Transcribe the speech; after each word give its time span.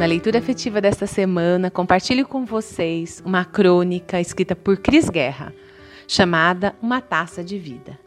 Na 0.00 0.06
leitura 0.06 0.38
afetiva 0.38 0.80
desta 0.80 1.06
semana, 1.06 1.70
compartilho 1.70 2.26
com 2.26 2.46
vocês 2.46 3.22
uma 3.22 3.44
crônica 3.44 4.18
escrita 4.18 4.56
por 4.56 4.78
Cris 4.78 5.10
Guerra, 5.10 5.52
chamada 6.08 6.74
Uma 6.80 7.02
Taça 7.02 7.44
de 7.44 7.58
Vida. 7.58 7.98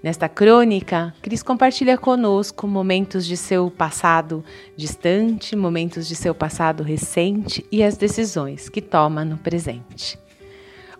Nesta 0.00 0.28
crônica, 0.28 1.12
Cris 1.20 1.42
compartilha 1.42 1.98
conosco 1.98 2.68
momentos 2.68 3.26
de 3.26 3.36
seu 3.36 3.68
passado 3.68 4.44
distante, 4.76 5.56
momentos 5.56 6.06
de 6.06 6.14
seu 6.14 6.36
passado 6.36 6.84
recente 6.84 7.66
e 7.68 7.82
as 7.82 7.96
decisões 7.96 8.68
que 8.68 8.80
toma 8.80 9.24
no 9.24 9.36
presente. 9.36 10.16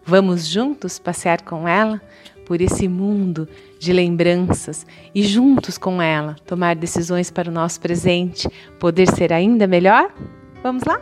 Vamos 0.05 0.48
juntos 0.48 0.98
passear 0.98 1.43
com 1.43 1.69
ela 1.69 2.03
por 2.45 2.61
esse 2.61 2.89
mundo 2.89 3.49
de 3.79 3.93
lembranças 3.93 4.87
e 5.15 5.23
juntos 5.23 5.79
com 5.79 6.01
ela 6.01 6.37
tomar 6.47 6.77
decisões 6.77 7.31
para 7.31 7.49
o 7.49 7.53
nosso 7.53 7.81
presente 7.81 8.49
poder 8.79 9.09
ser 9.09 9.32
ainda 9.32 9.67
melhor? 9.67 10.13
Vamos 10.63 10.85
lá? 10.85 11.01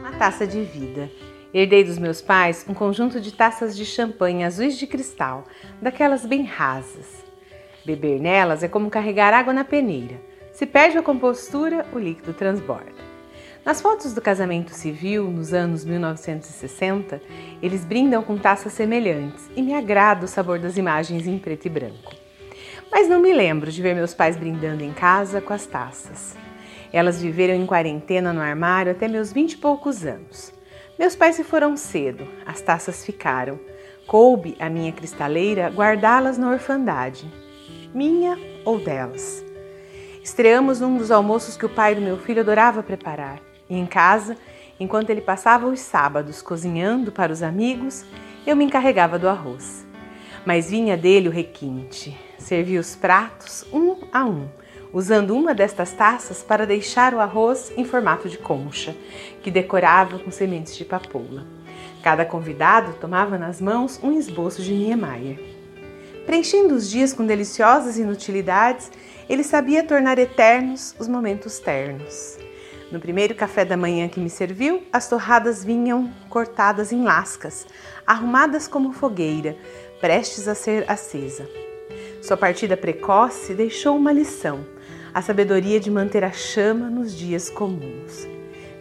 Uma 0.00 0.12
taça 0.12 0.46
de 0.46 0.62
vida. 0.62 1.10
Herdei 1.52 1.82
dos 1.82 1.98
meus 1.98 2.20
pais 2.20 2.64
um 2.68 2.74
conjunto 2.74 3.20
de 3.20 3.32
taças 3.32 3.76
de 3.76 3.84
champanhe 3.84 4.44
azuis 4.44 4.78
de 4.78 4.86
cristal, 4.86 5.44
daquelas 5.82 6.24
bem 6.24 6.44
rasas. 6.44 7.24
Beber 7.84 8.20
nelas 8.20 8.62
é 8.62 8.68
como 8.68 8.90
carregar 8.90 9.34
água 9.34 9.52
na 9.52 9.64
peneira. 9.64 10.20
Se 10.52 10.66
perde 10.66 10.98
a 10.98 11.02
compostura, 11.02 11.86
o 11.92 11.98
líquido 11.98 12.32
transborda. 12.32 13.09
Nas 13.64 13.82
fotos 13.82 14.14
do 14.14 14.22
casamento 14.22 14.72
civil, 14.72 15.30
nos 15.30 15.52
anos 15.52 15.84
1960, 15.84 17.20
eles 17.62 17.84
brindam 17.84 18.22
com 18.22 18.38
taças 18.38 18.72
semelhantes 18.72 19.50
e 19.54 19.60
me 19.60 19.74
agrada 19.74 20.24
o 20.24 20.28
sabor 20.28 20.58
das 20.58 20.78
imagens 20.78 21.26
em 21.26 21.38
preto 21.38 21.66
e 21.66 21.68
branco. 21.68 22.14
Mas 22.90 23.06
não 23.06 23.20
me 23.20 23.34
lembro 23.34 23.70
de 23.70 23.82
ver 23.82 23.94
meus 23.94 24.14
pais 24.14 24.34
brindando 24.34 24.82
em 24.82 24.92
casa 24.92 25.42
com 25.42 25.52
as 25.52 25.66
taças. 25.66 26.34
Elas 26.90 27.20
viveram 27.20 27.54
em 27.54 27.66
quarentena 27.66 28.32
no 28.32 28.40
armário 28.40 28.92
até 28.92 29.06
meus 29.06 29.30
vinte 29.30 29.52
e 29.52 29.58
poucos 29.58 30.06
anos. 30.06 30.52
Meus 30.98 31.14
pais 31.14 31.36
se 31.36 31.44
foram 31.44 31.76
cedo, 31.76 32.26
as 32.46 32.62
taças 32.62 33.04
ficaram. 33.04 33.60
Coube 34.06 34.56
a 34.58 34.70
minha 34.70 34.90
cristaleira 34.90 35.68
guardá-las 35.68 36.38
na 36.38 36.50
orfandade, 36.50 37.30
minha 37.94 38.38
ou 38.64 38.78
delas. 38.78 39.44
Estreamos 40.24 40.80
num 40.80 40.96
dos 40.96 41.10
almoços 41.10 41.58
que 41.58 41.66
o 41.66 41.70
pai 41.70 41.94
do 41.94 42.00
meu 42.00 42.16
filho 42.16 42.40
adorava 42.40 42.82
preparar. 42.82 43.49
E 43.70 43.78
em 43.78 43.86
casa, 43.86 44.36
enquanto 44.80 45.10
ele 45.10 45.20
passava 45.20 45.68
os 45.68 45.78
sábados 45.78 46.42
cozinhando 46.42 47.12
para 47.12 47.32
os 47.32 47.42
amigos, 47.42 48.04
eu 48.44 48.56
me 48.56 48.64
encarregava 48.64 49.18
do 49.18 49.28
arroz. 49.28 49.86
Mas 50.44 50.68
vinha 50.68 50.96
dele 50.96 51.28
o 51.28 51.32
requinte. 51.32 52.18
Servia 52.38 52.80
os 52.80 52.96
pratos 52.96 53.64
um 53.72 53.96
a 54.12 54.24
um, 54.24 54.48
usando 54.92 55.36
uma 55.36 55.54
destas 55.54 55.92
taças 55.92 56.42
para 56.42 56.66
deixar 56.66 57.14
o 57.14 57.20
arroz 57.20 57.72
em 57.76 57.84
formato 57.84 58.28
de 58.28 58.38
concha, 58.38 58.96
que 59.42 59.50
decorava 59.50 60.18
com 60.18 60.30
sementes 60.30 60.76
de 60.76 60.84
papoula. 60.84 61.46
Cada 62.02 62.24
convidado 62.24 62.94
tomava 62.94 63.38
nas 63.38 63.60
mãos 63.60 64.00
um 64.02 64.18
esboço 64.18 64.62
de 64.62 64.72
Niemeyer. 64.72 65.38
Preenchendo 66.24 66.74
os 66.74 66.90
dias 66.90 67.12
com 67.12 67.26
deliciosas 67.26 67.98
inutilidades, 67.98 68.90
ele 69.28 69.44
sabia 69.44 69.84
tornar 69.84 70.18
eternos 70.18 70.94
os 70.98 71.06
momentos 71.06 71.58
ternos. 71.58 72.38
No 72.90 72.98
primeiro 72.98 73.36
café 73.36 73.64
da 73.64 73.76
manhã 73.76 74.08
que 74.08 74.18
me 74.18 74.28
serviu, 74.28 74.82
as 74.92 75.08
torradas 75.08 75.64
vinham 75.64 76.12
cortadas 76.28 76.90
em 76.90 77.04
lascas, 77.04 77.64
arrumadas 78.04 78.66
como 78.66 78.92
fogueira, 78.92 79.56
prestes 80.00 80.48
a 80.48 80.56
ser 80.56 80.90
acesa. 80.90 81.48
Sua 82.20 82.36
partida 82.36 82.76
precoce 82.76 83.54
deixou 83.54 83.96
uma 83.96 84.12
lição: 84.12 84.66
a 85.14 85.22
sabedoria 85.22 85.78
de 85.78 85.88
manter 85.88 86.24
a 86.24 86.32
chama 86.32 86.90
nos 86.90 87.16
dias 87.16 87.48
comuns. 87.48 88.26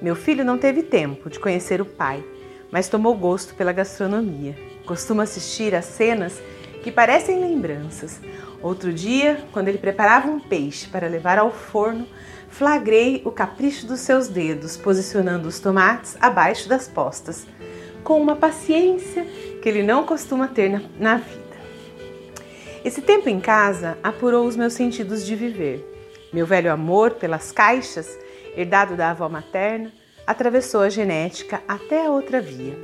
Meu 0.01 0.15
filho 0.15 0.43
não 0.43 0.57
teve 0.57 0.81
tempo 0.81 1.29
de 1.29 1.39
conhecer 1.39 1.79
o 1.79 1.85
pai, 1.85 2.23
mas 2.71 2.89
tomou 2.89 3.15
gosto 3.15 3.53
pela 3.53 3.71
gastronomia. 3.71 4.57
Costuma 4.87 5.21
assistir 5.21 5.75
a 5.75 5.83
cenas 5.83 6.41
que 6.83 6.91
parecem 6.91 7.39
lembranças. 7.39 8.19
Outro 8.61 8.91
dia, 8.91 9.43
quando 9.51 9.67
ele 9.67 9.77
preparava 9.77 10.29
um 10.29 10.39
peixe 10.39 10.87
para 10.87 11.07
levar 11.07 11.37
ao 11.37 11.51
forno, 11.51 12.07
flagrei 12.49 13.21
o 13.25 13.31
capricho 13.31 13.85
dos 13.85 14.01
seus 14.01 14.27
dedos, 14.27 14.75
posicionando 14.75 15.47
os 15.47 15.59
tomates 15.59 16.17
abaixo 16.19 16.67
das 16.67 16.87
postas, 16.87 17.47
com 18.03 18.19
uma 18.19 18.35
paciência 18.35 19.25
que 19.61 19.69
ele 19.69 19.83
não 19.83 20.05
costuma 20.05 20.47
ter 20.47 20.69
na, 20.69 20.81
na 20.99 21.17
vida. 21.17 21.39
Esse 22.83 23.01
tempo 23.01 23.29
em 23.29 23.39
casa 23.39 23.97
apurou 24.01 24.47
os 24.47 24.55
meus 24.55 24.73
sentidos 24.73 25.25
de 25.25 25.35
viver. 25.35 25.85
Meu 26.31 26.45
velho 26.45 26.71
amor 26.71 27.11
pelas 27.11 27.51
caixas, 27.51 28.17
herdado 28.55 28.95
da 28.95 29.11
avó 29.11 29.27
materna, 29.27 29.91
atravessou 30.25 30.81
a 30.81 30.89
genética 30.89 31.61
até 31.67 32.05
a 32.05 32.11
outra 32.11 32.39
via. 32.39 32.77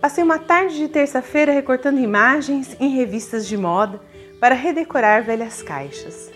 Passei 0.00 0.22
uma 0.22 0.38
tarde 0.38 0.78
de 0.78 0.88
terça-feira 0.88 1.52
recortando 1.52 1.98
imagens 1.98 2.76
em 2.78 2.90
revistas 2.90 3.46
de 3.46 3.56
moda 3.56 4.00
para 4.40 4.54
redecorar 4.54 5.24
velhas 5.24 5.60
caixas. 5.60 6.30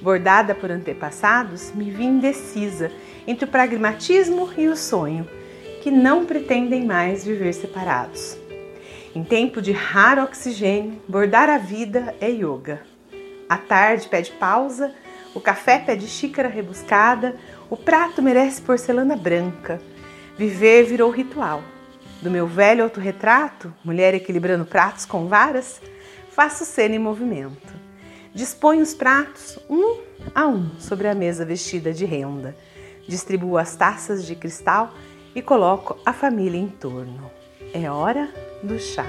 Bordada 0.00 0.54
por 0.54 0.70
antepassados, 0.70 1.72
me 1.74 1.90
vi 1.90 2.04
indecisa 2.04 2.90
entre 3.26 3.44
o 3.44 3.48
pragmatismo 3.48 4.50
e 4.56 4.68
o 4.68 4.76
sonho, 4.76 5.26
que 5.82 5.90
não 5.90 6.24
pretendem 6.24 6.84
mais 6.84 7.24
viver 7.24 7.52
separados. 7.52 8.36
Em 9.14 9.24
tempo 9.24 9.62
de 9.62 9.72
raro 9.72 10.22
oxigênio, 10.22 11.00
bordar 11.08 11.48
a 11.48 11.58
vida 11.58 12.14
é 12.20 12.28
yoga. 12.28 12.82
A 13.48 13.56
tarde 13.56 14.08
pede 14.08 14.30
pausa, 14.32 14.92
o 15.34 15.40
café 15.40 15.78
pede 15.78 16.06
xícara 16.06 16.48
rebuscada, 16.48 17.36
o 17.70 17.76
prato 17.76 18.22
merece 18.22 18.60
porcelana 18.60 19.16
branca. 19.16 19.80
Viver 20.36 20.84
virou 20.84 21.10
ritual. 21.10 21.62
Do 22.20 22.30
meu 22.30 22.46
velho 22.46 22.82
autorretrato, 22.82 23.72
mulher 23.84 24.14
equilibrando 24.14 24.64
pratos 24.64 25.04
com 25.04 25.28
varas, 25.28 25.80
faço 26.30 26.64
cena 26.64 26.94
em 26.94 26.98
movimento. 26.98 27.75
Disponho 28.36 28.82
os 28.82 28.92
pratos 28.92 29.58
um 29.66 30.02
a 30.34 30.46
um 30.46 30.78
sobre 30.78 31.08
a 31.08 31.14
mesa 31.14 31.42
vestida 31.42 31.90
de 31.90 32.04
renda. 32.04 32.54
Distribuo 33.08 33.56
as 33.56 33.74
taças 33.74 34.26
de 34.26 34.36
cristal 34.36 34.92
e 35.34 35.40
coloco 35.40 35.96
a 36.04 36.12
família 36.12 36.60
em 36.60 36.68
torno. 36.68 37.30
É 37.72 37.90
hora 37.90 38.28
do 38.62 38.78
chá. 38.78 39.06